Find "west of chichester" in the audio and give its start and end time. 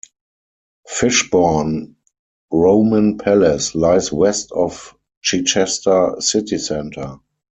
4.11-6.15